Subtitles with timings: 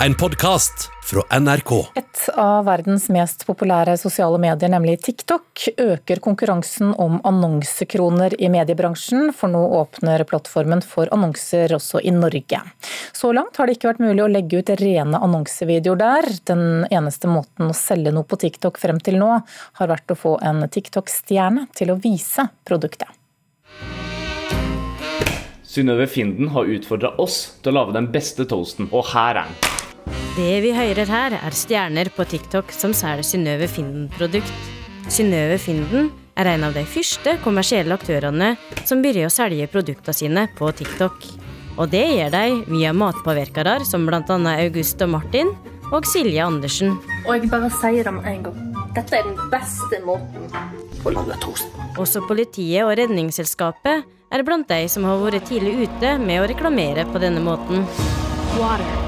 [0.00, 1.70] en podkast fra NRK.
[1.94, 9.30] Et av verdens mest populære sosiale medier, nemlig TikTok, øker konkurransen om annonsekroner i mediebransjen,
[9.36, 12.60] for nå åpner plattformen for annonser også i Norge.
[13.16, 16.28] Så langt har det ikke vært mulig å legge ut rene annonsevideoer der.
[16.50, 19.30] Den eneste måten å selge noe på TikTok frem til nå,
[19.80, 23.08] har vært å få en TikTok-stjerne til å vise produktet.
[25.66, 29.74] Synnøve Finden har utfordra oss til å lage den beste toasten, og her er den.
[30.36, 34.50] Det vi hører her, er stjerner på TikTok som selger Synnøve Finden-produkt.
[35.08, 38.50] Synnøve Finden er en av de første kommersielle aktørene
[38.82, 41.24] som begynner å selge produktene sine på TikTok.
[41.80, 44.20] Og det gjør de via matpåvirkere som bl.a.
[44.58, 45.54] August og Martin
[45.88, 46.98] og Silje Andersen.
[47.24, 48.60] Og jeg bare sier det med en gang.
[48.92, 50.52] Dette er den beste måten
[51.00, 51.88] å lage toast på.
[52.04, 57.08] Også politiet og Redningsselskapet er blant de som har vært tidlig ute med å reklamere
[57.08, 57.88] på denne måten.
[58.60, 59.05] Water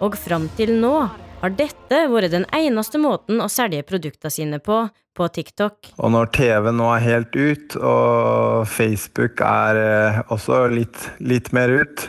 [0.00, 0.94] og fram til nå
[1.40, 4.82] har dette vært den eneste måten å selge produktene sine på
[5.16, 5.90] på TikTok.
[5.98, 11.72] Og når TV nå er helt ut, og Facebook er eh, også litt, litt mer
[11.82, 12.06] ut,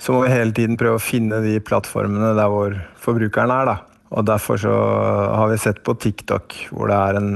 [0.00, 3.72] så må vi hele tiden prøve å finne de plattformene der hvor forbrukeren er.
[3.72, 3.76] da.
[4.16, 7.30] Og derfor så har vi sett på TikTok, hvor det er en,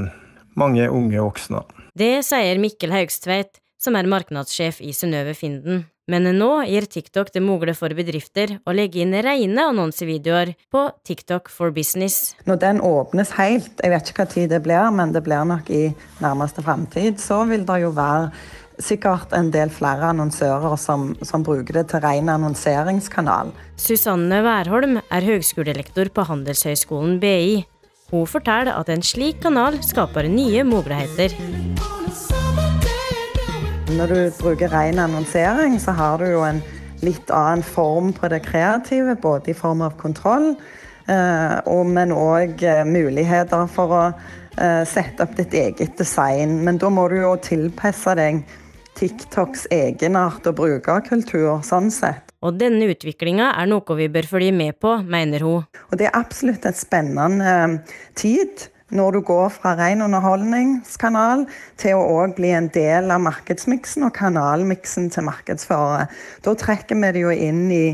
[0.59, 1.65] mange unge voksne.
[1.99, 5.85] Det sier Mikkel Haugstveit, som er markedssjef i Synnøve Finden.
[6.11, 11.51] Men nå gir TikTok det mulig for bedrifter å legge inn rene annonsevideoer på TikTok
[11.55, 12.35] for business.
[12.51, 15.71] Når den åpnes helt, jeg vet ikke hva tid det blir, men det blir nok
[15.71, 15.85] i
[16.23, 18.33] nærmeste framtid, så vil det jo være
[18.81, 23.53] sikkert en del flere annonsører som, som bruker det til ren annonseringskanal.
[23.79, 27.61] Susanne Wærholm er høgskolelektor på Handelshøyskolen BI.
[28.11, 31.37] Hun forteller at en slik kanal skaper nye muligheter.
[33.91, 36.61] Når du bruker ren annonsering, så har du jo en
[37.03, 40.53] litt annen form på det kreative, både i form av kontroll,
[41.11, 46.61] eh, men òg eh, muligheter for å eh, sette opp ditt eget design.
[46.65, 48.45] Men da må du jo tilpasse deg
[49.01, 52.31] TikToks egenart og brukerkultur sånn sett.
[52.47, 55.67] Og denne utviklinga er noe vi bør følge med på, mener hun.
[55.91, 57.81] Og det er absolutt et spennende
[58.15, 61.47] tid når du går fra ren underholdningskanal
[61.81, 66.09] til å òg bli en del av markedsmiksen og kanalmiksen til markedsførere.
[66.45, 67.85] Da trekker vi det jo inn i,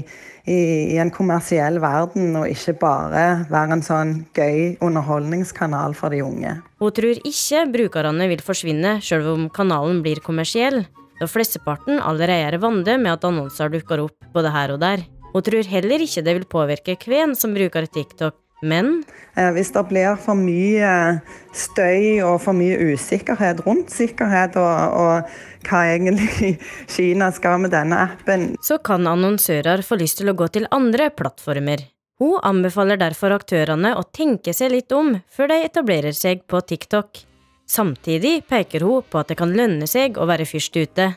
[0.46, 0.58] i,
[0.94, 6.56] i, en kommersiell verden, og ikke bare være en sånn gøy underholdningskanal for de unge.
[6.82, 10.84] Hun tror ikke brukerne vil forsvinne, sjøl om kanalen blir kommersiell,
[11.16, 15.06] da flesteparten allerede er vant med at annonser dukker opp både her og der.
[15.32, 19.02] Hun tror heller ikke det vil påvirke hvem som bruker TikTok, men
[19.36, 21.20] eh, Hvis det blir for mye
[21.56, 26.56] støy og for mye usikkerhet rundt sikkerhet og, og hva egentlig
[26.94, 31.10] Kina skal med denne appen Så kan annonsører få lyst til å gå til andre
[31.10, 31.84] plattformer.
[32.16, 37.20] Hun anbefaler derfor aktørene å tenke seg litt om før de etablerer seg på TikTok.
[37.68, 41.10] Samtidig peker hun på at det kan lønne seg å være først ute.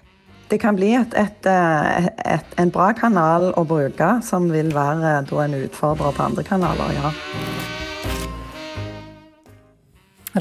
[0.49, 5.11] Det kan bli et, et, eh, et, en bra kanal å bruke, som vil være
[5.19, 7.11] eh, en utfordrer på andre kanaler, ja.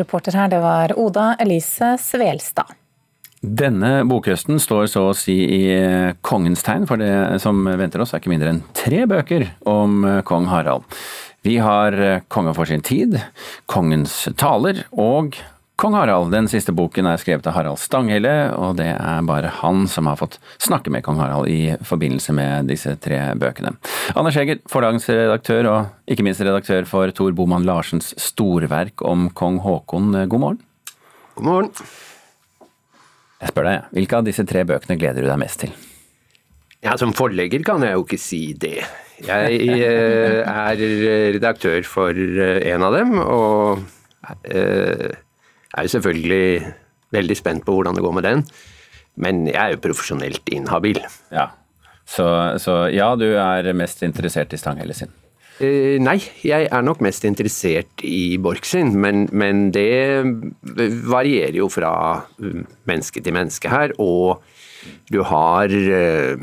[0.01, 2.73] Reporter her, det var Oda Elise Svelstad.
[3.43, 8.17] Denne bokhøsten står så å si i eh, kongens tegn, for det som venter oss
[8.17, 10.89] er ikke mindre enn tre bøker om kong Harald.
[11.45, 13.21] Vi har Kongen for sin tid,
[13.69, 15.37] Kongens taler og
[15.79, 16.33] Kong Harald.
[16.35, 20.17] Den siste boken er skrevet av Harald Stanghelle, og det er bare han som har
[20.19, 23.77] fått snakke med kong Harald i forbindelse med disse tre bøkene.
[24.19, 30.09] Anders Heger, forlagsredaktør og ikke minst redaktør for Tor Boman Larsens storverk om kong Haakon.
[30.27, 30.59] God morgen.
[31.39, 31.71] God morgen.
[33.39, 35.79] Jeg spør deg, hvilke av disse tre bøkene gleder du deg mest til?
[36.83, 38.83] Ja, Som forlegger kan jeg jo ikke si det.
[39.23, 40.85] Jeg eh, er
[41.39, 43.87] redaktør for eh, en av dem, og
[45.69, 46.75] eh, er jo selvfølgelig
[47.15, 48.45] veldig spent på hvordan det går med den.
[49.19, 51.01] Men jeg er jo profesjonelt inhabil.
[51.35, 51.51] Ja,
[52.09, 52.25] Så,
[52.59, 55.11] så ja, du er mest interessert i Stanghelle sin?
[55.59, 60.23] Eh, nei, jeg er nok mest interessert i Borch sin, men, men, det
[61.11, 61.91] varierer jo fra
[62.39, 63.93] um, menneske til menneske her.
[63.99, 64.39] Og
[65.11, 66.39] du har eh,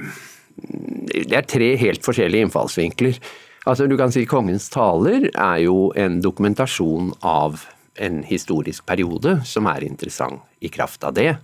[1.15, 3.17] Det er tre helt forskjellige innfallsvinkler.
[3.65, 7.63] Altså, du kan si Kongens taler er jo en dokumentasjon av
[8.01, 11.35] en historisk periode som er interessant i kraft av det.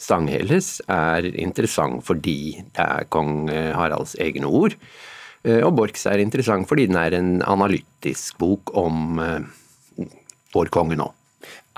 [0.00, 4.76] Stanghelles er interessant fordi det er kong eh, Haralds egne ord.
[5.44, 9.38] Eh, og Borchs er interessant fordi den er en analytisk bok om uh,
[10.54, 11.08] vår konge nå.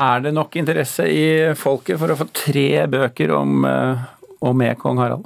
[0.01, 1.27] Er det nok interesse i
[1.57, 5.25] folket for å få tre bøker om og med kong Harald?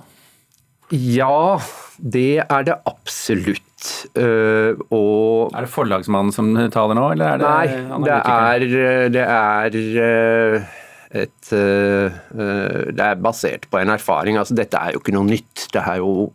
[0.91, 1.59] Ja,
[1.99, 3.70] det er det absolutt.
[4.15, 9.25] Uh, og Er det forlagsmannen som taler nå, eller er det Nei, det er, det
[9.25, 9.79] er
[10.61, 10.73] uh,
[11.21, 14.37] et Det er basert på en erfaring.
[14.39, 15.65] Altså, dette er jo ikke noe nytt.
[15.75, 16.31] Det har jo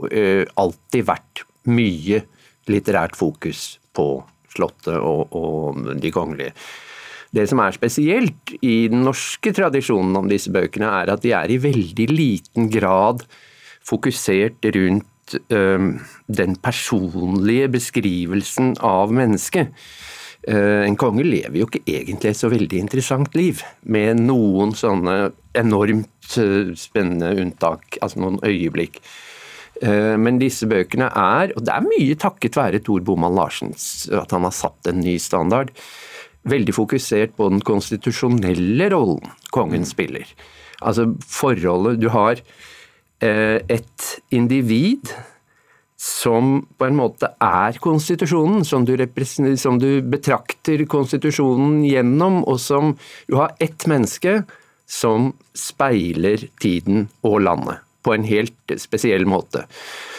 [0.60, 2.20] alltid vært mye
[2.68, 4.10] litterært fokus på
[4.52, 6.52] Slottet og, og de kongelige.
[7.36, 11.52] Det som er spesielt i den norske tradisjonen om disse bøkene, er at de er
[11.52, 13.26] i veldig liten grad
[13.86, 15.88] fokusert rundt øh,
[16.28, 19.74] den personlige beskrivelsen av mennesket.
[20.46, 25.32] Uh, en konge lever jo ikke egentlig et så veldig interessant liv, med noen sånne
[25.58, 29.02] enormt uh, spennende unntak, altså noen øyeblikk.
[29.84, 34.46] Men disse bøkene er, og det er mye takket være Tor Boman Larsens, at han
[34.48, 35.74] har satt en ny standard,
[36.48, 40.30] veldig fokusert på den konstitusjonelle rollen kongen spiller.
[40.80, 42.46] Altså forholdet Du har eh,
[43.24, 45.14] et individ
[46.06, 48.94] som på en måte er konstitusjonen, som du,
[49.58, 52.98] som du betrakter konstitusjonen gjennom, og som
[53.28, 54.44] Du har ett menneske
[54.86, 59.66] som speiler tiden og landet på en helt spesiell måte.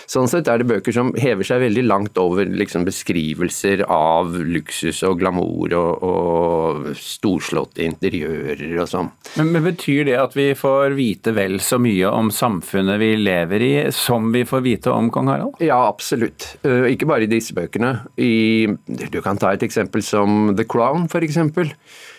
[0.06, 5.02] Sånn sett er det bøker som hever seg veldig langt over liksom, beskrivelser av luksus
[5.06, 9.10] og glamour og, og storslåtte interiører og sånn.
[9.34, 13.64] Men, men, Betyr det at vi får vite vel så mye om samfunnet vi lever
[13.66, 15.58] i, som vi får vite om kong Harald?
[15.64, 16.52] Ja, absolutt.
[16.62, 17.96] Ikke bare i disse bøkene.
[18.22, 21.42] I, du kan ta et eksempel som The Crown, f.eks.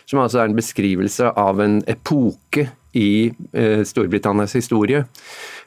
[0.08, 2.68] Som altså er en beskrivelse av en epoke
[2.98, 3.32] i
[3.88, 5.06] Storbritannias historie.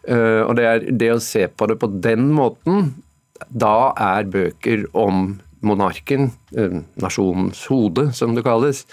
[0.08, 2.92] Eh, og det, er, det å se på det på den måten,
[3.48, 8.84] da er bøker om monarken, eh, nasjonens hode som det kalles,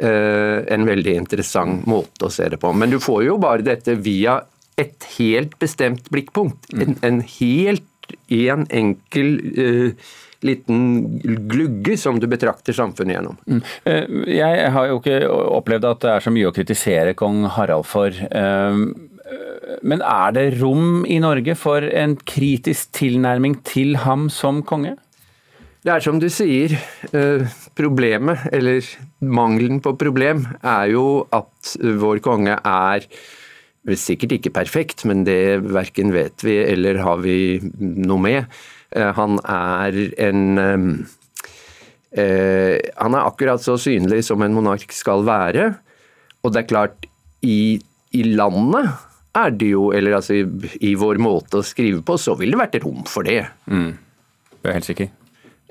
[0.00, 2.72] eh, en veldig interessant måte å se det på.
[2.74, 4.40] Men du får jo bare dette via
[4.80, 6.72] et helt bestemt blikkpunkt.
[6.72, 7.86] En, en helt
[8.30, 10.08] en enkel uh,
[10.42, 10.80] liten
[11.50, 13.36] glugge som du betrakter samfunnet gjennom.
[13.44, 13.60] Mm.
[14.32, 18.16] Jeg har jo ikke opplevd at det er så mye å kritisere kong Harald for.
[19.86, 24.96] Men er det rom i Norge for en kritisk tilnærming til ham som konge?
[25.80, 26.74] Det er som du sier,
[27.16, 28.84] eh, problemet, eller
[29.24, 33.06] mangelen på problem, er jo at vår konge er
[33.96, 38.44] sikkert ikke perfekt, men det verken vet vi eller har vi noe med.
[38.92, 40.58] Eh, han er en
[42.12, 45.78] eh, Han er akkurat så synlig som en monark skal være.
[46.44, 47.06] Og det er klart,
[47.40, 47.80] i,
[48.12, 48.90] i landet
[49.36, 50.44] er det jo, eller altså i,
[50.80, 53.44] i, vår måte å skrive på, så ville det vært rom for det.
[53.70, 53.92] Mm.
[54.60, 55.10] Du er helt sikker?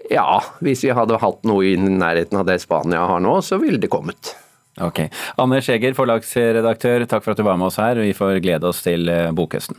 [0.09, 3.81] Ja, hvis vi hadde hatt noe i nærheten av det Spania har nå, så ville
[3.81, 4.33] det kommet.
[4.81, 5.03] Ok.
[5.41, 7.99] Anders Eger, forlagsredaktør, takk for at du var med oss her.
[7.99, 9.77] Vi får glede oss til eh, bokhøsten.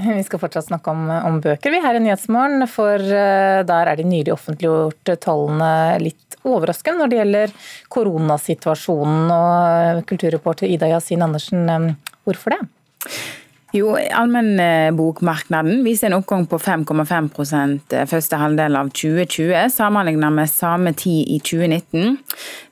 [0.00, 3.98] Vi skal fortsatt snakke om, om, bøker vi her i Nyhetsmorgen, for uh, der er
[3.98, 7.52] de nylig offentliggjort tallene litt overraskende når det gjelder
[7.92, 9.28] koronasituasjonen.
[9.34, 11.68] Og kulturreporter Ida Yasin Andersen,
[12.30, 12.60] Hvorfor det?
[13.72, 20.90] Jo, Allmennbokmarkedet viser en oppgang på 5,5 eh, første halvdel av 2020, sammenlignet med samme
[20.98, 22.16] tid i 2019.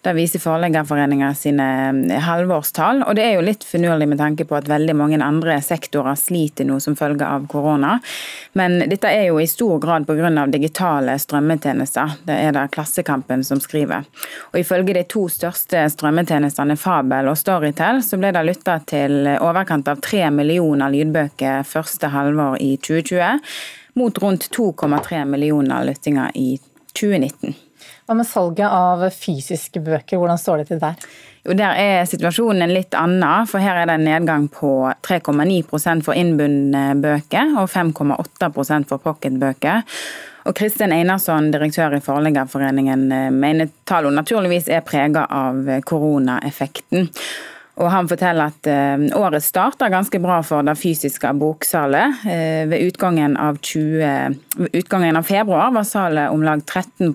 [0.03, 1.69] Det viser Forleggerforeningen sine
[2.11, 3.05] eh, halvårstall.
[3.07, 6.67] Og det er jo litt finurlig med tanke på at veldig mange andre sektorer sliter
[6.67, 8.01] nå som følge av korona.
[8.59, 10.47] Men dette er jo i stor grad pga.
[10.51, 12.19] digitale strømmetjenester.
[12.27, 14.03] Det er det Klassekampen som skriver.
[14.51, 19.95] Og ifølge de to største strømmetjenestene Fabel og Storytel, så ble det lytta til overkant
[19.95, 23.41] av tre millioner millioner lydbøker første halvår i 2020,
[23.95, 26.59] mot rundt 2,3 millioner lyttinger i
[26.95, 27.55] 2019.
[28.07, 30.95] Hva med salget av fysiske bøker, hvordan står det til der?
[31.45, 36.05] Jo, Der er situasjonen en litt annen, for her er det en nedgang på 3,9%
[36.05, 39.85] for innbundne bøker og 5,8 for pocketbøker.
[40.49, 47.11] Og Kristin Einarsson, direktør i Forleggerforeningen, mener tallene naturligvis er prega av koronaeffekten.
[47.79, 52.25] Og han forteller at eh, året starta ganske bra for det fysiske boksalet.
[52.27, 57.13] Eh, ved utgangen av, 20, utgangen av februar var salet om lag 13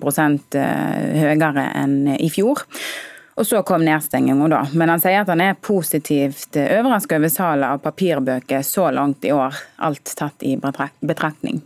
[0.56, 2.64] eh, høyere enn i fjor.
[3.34, 4.62] Og så kom nedstenginga, da.
[4.78, 9.34] Men han sier at han er positivt overrasket over salget av papirbøker så langt i
[9.34, 11.58] år, alt tatt i betraktning.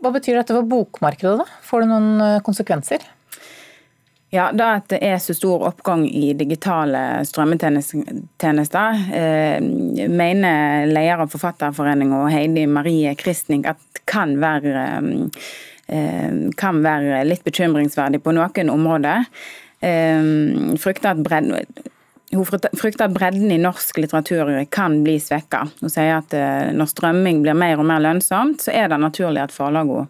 [0.00, 1.60] Hva betyr dette for bokmarkedet, da?
[1.66, 3.04] Får det noen konsekvenser?
[4.34, 9.62] Ja, da at det er så stor oppgang i digitale strømmetjenester, eh,
[10.10, 13.78] mener leder av Forfatterforeningen Heidi Marie Kristning at
[14.10, 15.30] kan være,
[15.86, 19.24] eh, kan være litt bekymringsverdig på noen områder.
[19.80, 20.22] Eh,
[20.82, 21.66] frykter at bredden,
[22.32, 25.68] hun frykter at bredden i norsk litteratur kan bli svekka.
[25.80, 26.30] Hun sier at
[26.74, 30.08] når strømming blir mer og mer lønnsomt, så er det naturlig at forlagene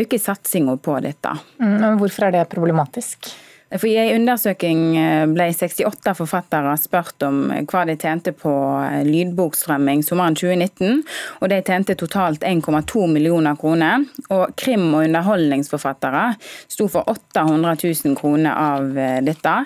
[0.00, 1.32] øke satsinga på dette.
[1.58, 3.32] Mm, men hvorfor er det problematisk?
[3.74, 8.52] For I en undersøking eh, ble 68 forfattere spurt om hva de tjente på
[8.84, 11.00] eh, lydbokstrømming sommeren 2019,
[11.40, 14.04] og de tjente totalt 1,2 millioner kroner.
[14.28, 16.22] Og krim- og underholdningsforfattere
[16.70, 19.56] sto for 800 000 kroner av eh, dette.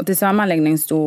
[0.00, 1.02] Og til sammenligning sto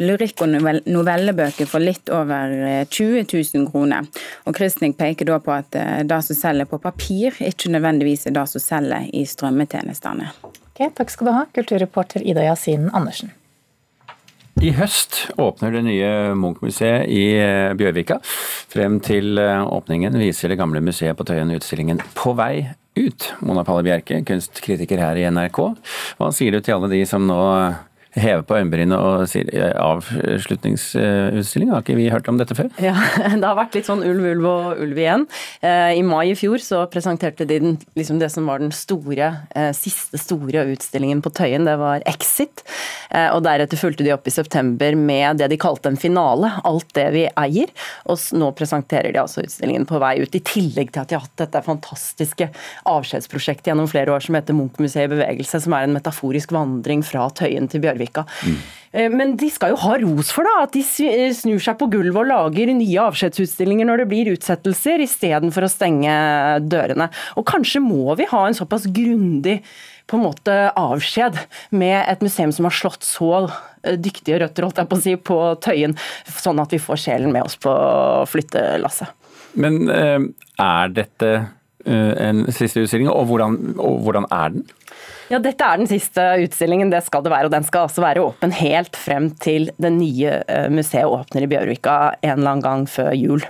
[0.00, 0.56] lyrikk- og
[0.88, 2.56] novellebøker for litt over
[2.88, 4.08] 20 000 kroner.
[4.48, 5.76] Og Kristning peker da på at
[6.08, 10.32] det som selger på papir, ikke nødvendigvis er det som selger i strømmetjenestene.
[10.72, 13.34] Ok, Takk skal du ha, kulturreporter Ida Yasin Andersen.
[14.62, 18.20] I høst åpner det nye Munch-museet i eh, Bjørvika.
[18.72, 23.26] Frem til eh, åpningen viser det gamle museet på Tøyen utstillingen På vei ut.
[23.44, 25.60] Mona Palle Bjerke, kunstkritiker her i NRK.
[26.16, 27.40] Hva sier du til alle de som nå
[28.18, 32.68] heve på øyenbrynet og sier avslutningsutstilling, har ikke vi hørt om dette før?
[32.82, 32.92] Ja,
[33.40, 35.24] det har vært litt sånn ulv, ulv og ulv igjen.
[35.64, 39.30] Eh, I mai i fjor så presenterte de den, liksom det som var den store,
[39.56, 42.64] eh, siste store utstillingen på Tøyen, det var Exit.
[43.10, 46.92] Eh, og deretter fulgte de opp i september med det de kalte en finale, alt
[46.96, 47.72] det vi eier.
[48.12, 51.24] Og nå presenterer de altså utstillingen på vei ut, i tillegg til at de har
[51.24, 52.50] hatt dette fantastiske
[52.88, 57.28] avskjedsprosjektet gjennom flere år som heter Munch-museet i bevegelse, som er en metaforisk vandring fra
[57.32, 58.26] Tøyen til Bjørvik Bjørvika.
[58.46, 58.62] Mm.
[58.92, 62.18] Men de skal jo ha ros for da, at de eh, snur seg på gulvet
[62.20, 66.12] og lager nye avskjedsutstillinger når det blir utsettelser, istedenfor å stenge
[66.68, 67.08] dørene.
[67.40, 69.62] Og kanskje må vi ha en såpass grundig
[70.10, 71.38] på en måte avskjed
[71.78, 75.16] med et museum som har slått så eh, dyktige røtter holdt jeg på å si,
[75.16, 75.96] på Tøyen,
[76.28, 77.72] sånn at vi får sjelen med oss på
[78.28, 79.16] flyttelasset.
[79.56, 81.32] Men er dette
[81.84, 84.68] en siste utstilling, og hvordan, og hvordan er den?
[85.32, 87.48] Ja, Dette er den siste utstillingen, det skal det være.
[87.48, 91.48] Og den skal altså være åpen helt frem til det nye eh, museet åpner i
[91.48, 93.46] Bjørvika en eller annen gang før jul.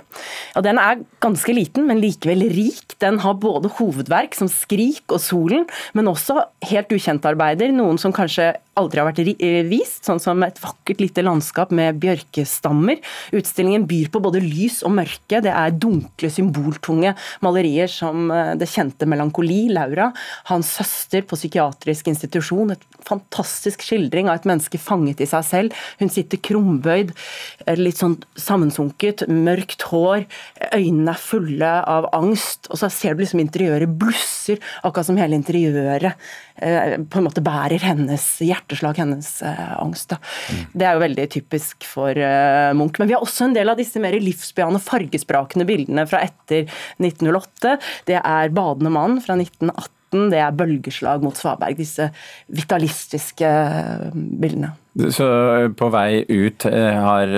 [0.55, 2.95] Og Den er ganske liten, men likevel rik.
[3.03, 7.73] Den har både hovedverk som Skrik og Solen, men også helt ukjente arbeider.
[7.75, 11.99] Noen som kanskje aldri har vært eh, vist, sånn som et vakkert lite landskap med
[12.01, 13.01] bjørkestammer.
[13.35, 15.41] Utstillingen byr på både lys og mørke.
[15.43, 17.13] Det er dunkle, symboltunge
[17.45, 20.09] malerier som eh, det kjente Melankoli, Laura,
[20.49, 22.73] hans søster på psykiatrisk institusjon.
[22.73, 25.81] Et fantastisk skildring av et menneske fanget i seg selv.
[25.99, 27.11] Hun sitter krumbøyd,
[27.65, 30.25] eh, litt sånn sammensunket, mørkt hår,
[30.71, 32.71] øynene er fulle av angst.
[32.71, 36.15] Og så ser du liksom interiøret blusser, akkurat som hele interiøret
[36.53, 40.11] på en måte bærer hennes hjerteslag, hennes uh, angst.
[40.13, 40.19] Da.
[40.53, 40.65] Mm.
[40.77, 42.19] Det er jo veldig typisk for
[42.77, 42.99] Munch.
[43.01, 46.69] Men vi har også en del av disse mer livsbejaende, fargesprakende bildene fra etter
[47.01, 47.77] 1908.
[48.05, 50.02] Det er 'Badende mann' fra 1918
[50.33, 51.77] det er bølgeslag mot svaberg.
[51.79, 52.09] Disse
[52.53, 54.73] vitalistiske eh, bildene.
[54.93, 55.25] Så
[55.73, 57.31] på vei ut har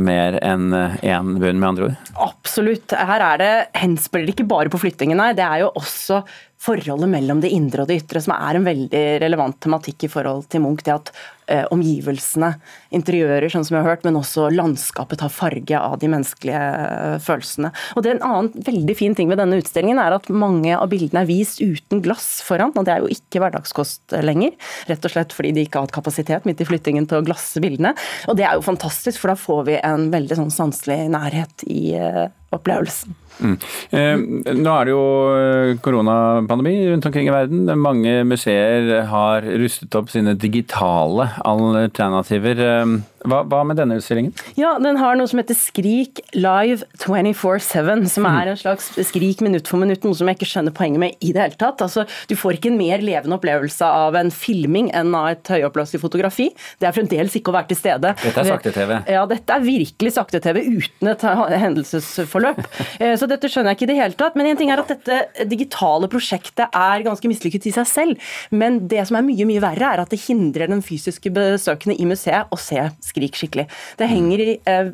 [0.00, 2.14] mer enn én bunn, med andre ord?
[2.24, 2.94] Absolutt.
[2.96, 3.50] Her er det,
[3.82, 5.34] henspiller ikke bare på flyttingen, nei.
[5.36, 6.22] Det er jo også
[6.62, 10.46] forholdet mellom det indre og det ytre, som er en veldig relevant tematikk i forhold
[10.52, 10.84] til Munch.
[10.86, 11.10] Det at
[11.50, 12.52] eh, omgivelsene,
[12.94, 17.16] interiører, sånn som vi har hørt, men også landskapet tar farge av de menneskelige eh,
[17.24, 17.72] følelsene.
[17.96, 20.90] Og det er En annen veldig fin ting ved denne utstillingen er at mange av
[20.92, 22.74] bildene er vist uten glass foran.
[22.76, 24.54] og Det er jo ikke hverdagskost lenger,
[24.90, 27.62] rett og slett fordi de ikke har hatt kapasitet midt i flyttingen til å glasse
[27.62, 27.94] bildene.
[28.28, 31.94] Og Det er jo fantastisk, for da får vi en veldig sånn sanselig nærhet i
[31.98, 33.16] eh, opplevelsen.
[33.42, 33.56] Mm.
[33.90, 35.04] Eh, nå er det jo
[35.36, 37.66] eh, koronapandemi rundt omkring i verden.
[37.82, 42.62] Mange museer har rustet opp sine digitale alternativer.
[42.62, 44.32] Eh, hva, hva, med denne utstillingen?
[44.58, 49.70] Ja, Den har noe som heter Skrik live 24-7, som er en slags skrik minutt
[49.70, 51.82] for minutt, noe som jeg ikke skjønner poenget med i det hele tatt.
[51.84, 56.02] Altså, Du får ikke en mer levende opplevelse av en filming enn av et høyoppløselig
[56.02, 56.48] fotografi.
[56.82, 58.14] Det er fremdeles ikke å være til stede.
[58.22, 58.94] Dette er sakte-TV?
[59.14, 61.26] Ja, dette er virkelig sakte-TV uten et
[61.66, 62.62] hendelsesforløp.
[63.02, 64.38] Eh, så dette skjønner jeg ikke i det hele tatt.
[64.38, 68.32] Men en ting er at dette digitale prosjektet er ganske mislykket i seg selv.
[68.54, 72.08] Men det som er mye, mye verre, er at det hindrer den fysiske besøkende i
[72.08, 73.66] museet å se skrik skikkelig.
[73.98, 74.92] Det henger i eh,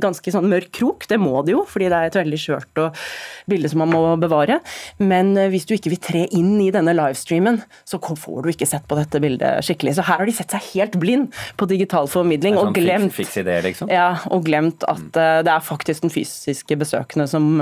[0.00, 2.82] ganske sånn mørk krok, det må det jo, fordi det er et veldig skjørt
[3.50, 4.60] bilde som man må bevare.
[4.98, 8.68] Men eh, hvis du ikke vil tre inn i denne livestreamen, så får du ikke
[8.68, 9.96] sett på dette bildet skikkelig.
[9.98, 13.34] Så her har de sett seg helt blind på digital formidling sånn og glemt, fiks,
[13.34, 13.90] fiks idé, liksom.
[13.92, 17.55] ja, og glemt at uh, det er faktisk den fysiske besøkende som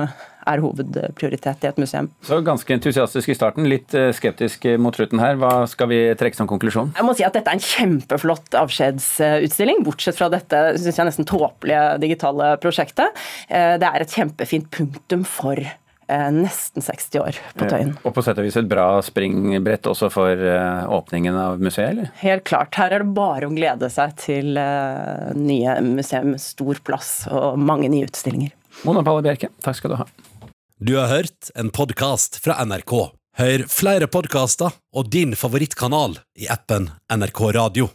[0.48, 2.10] er hovedprioritet i et museum.
[2.24, 5.38] Så ganske entusiastisk i starten, litt eh, skeptisk mot slutten her.
[5.40, 6.94] Hva skal vi trekke som konklusjon?
[6.96, 11.28] Jeg må si at dette er en kjempeflott avskjedsutstilling, bortsett fra dette synes jeg nesten
[11.28, 13.24] tåpelige digitale prosjektet.
[13.48, 17.94] Eh, det er et kjempefint punktum for eh, nesten 60 år på Tøyen.
[18.04, 20.44] Og på sett og vis et bra springbrett også for
[20.98, 22.10] åpningen av museet, eller?
[22.20, 22.76] Helt klart.
[22.76, 28.10] Her er det bare å glede seg til nye museum, stor plass og mange nye
[28.10, 28.52] utstillinger.
[28.82, 30.08] Mona Palle Bjerke, takk skal du ha.
[30.82, 32.94] Du har hørt en podkast fra NRK.
[33.38, 37.94] Hør flere podkaster og din favorittkanal i appen NRK Radio.